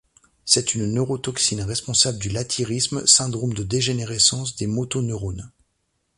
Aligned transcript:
C'est 0.45 0.73
une 0.73 0.93
neurotoxine 0.95 1.61
responsable 1.61 2.17
du 2.17 2.29
lathyrisme, 2.29 3.05
syndrome 3.05 3.53
de 3.53 3.61
dégénérescence 3.63 4.55
des 4.55 4.65
motoneurones. 4.65 5.51